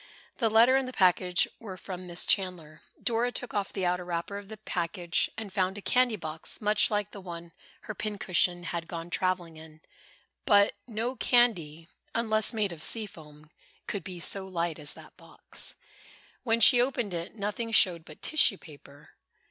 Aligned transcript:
The 0.37 0.49
letter 0.49 0.75
and 0.75 0.87
the 0.87 0.93
package 0.93 1.47
were 1.59 1.77
from 1.77 2.07
Miss 2.07 2.25
Chandler. 2.25 2.81
Dora 3.03 3.31
took 3.31 3.53
off 3.53 3.71
the 3.71 3.85
outer 3.85 4.03
wrapper 4.03 4.39
of 4.39 4.47
the 4.49 4.57
package 4.57 5.29
and 5.37 5.53
found 5.53 5.77
a 5.77 5.81
candy 5.83 6.15
box, 6.15 6.59
much 6.59 6.89
like 6.89 7.11
the 7.11 7.21
one 7.21 7.51
her 7.81 7.93
pincushion 7.93 8.63
had 8.63 8.87
gone 8.87 9.11
traveling 9.11 9.57
in. 9.57 9.79
But 10.47 10.73
no 10.87 11.15
candy, 11.15 11.87
unless 12.15 12.51
made 12.51 12.71
of 12.71 12.81
sea 12.81 13.05
foam, 13.05 13.51
could 13.85 14.03
be 14.03 14.19
so 14.19 14.47
light 14.47 14.79
as 14.79 14.95
that 14.95 15.15
box. 15.17 15.75
When 16.41 16.59
she 16.61 16.81
opened 16.81 17.13
it, 17.13 17.35
nothing 17.35 17.71
showed 17.71 18.03
but 18.03 18.23
tissue 18.23 18.57
paper. 18.57 19.11